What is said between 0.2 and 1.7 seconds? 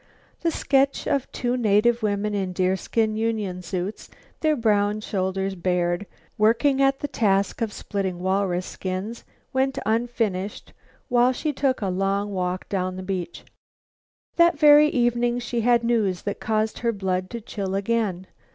The sketch of two